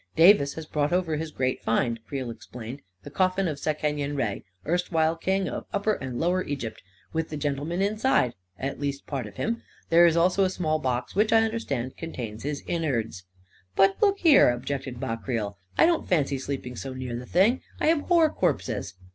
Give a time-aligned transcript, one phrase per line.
[0.17, 4.17] 44 Davis has brought over his great find," Creel explained; 44 the coffin of Sekenyen
[4.17, 6.81] Re, erstwhile A KING IN BABYLON 299 King of Upper and Lower Egypt—
[7.13, 8.33] with the gentle man inside—
[8.67, 9.61] at least, part of him!
[9.89, 13.25] There is also a small box which, I understand, contains his in nards.""
[13.75, 17.61] But look here," objected Ma Creel," I don't fancy sleeping so near the thing.
[17.79, 18.95] I abhor corpses."